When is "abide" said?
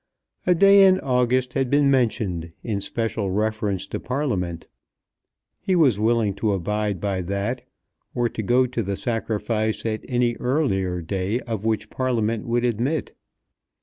6.53-6.99